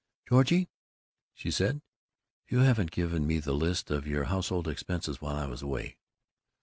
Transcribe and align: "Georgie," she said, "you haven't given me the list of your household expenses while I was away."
"Georgie," 0.27 0.67
she 1.35 1.51
said, 1.51 1.79
"you 2.47 2.57
haven't 2.61 2.89
given 2.89 3.27
me 3.27 3.37
the 3.37 3.53
list 3.53 3.91
of 3.91 4.07
your 4.07 4.23
household 4.23 4.67
expenses 4.67 5.21
while 5.21 5.35
I 5.35 5.45
was 5.45 5.61
away." 5.61 5.99